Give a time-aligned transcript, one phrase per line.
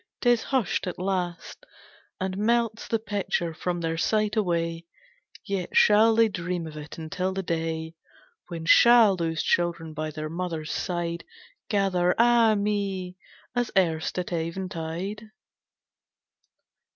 [0.21, 1.63] 'Tis hushed at last
[2.19, 4.87] And melts the picture from their sight away,
[5.45, 7.93] Yet shall they dream of it until the day!
[8.47, 11.23] When shall those children by their mother's side
[11.69, 13.15] Gather, ah me!
[13.55, 15.29] as erst at eventide?